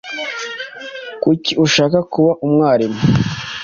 Kuki 1.21 1.51
ushaka 1.65 1.97
kuba 2.11 2.31
umwarimu? 2.45 2.99